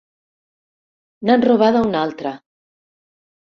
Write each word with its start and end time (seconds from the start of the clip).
N'han 1.29 1.43
robada 1.47 1.83
una 1.89 2.01
altra! 2.07 2.33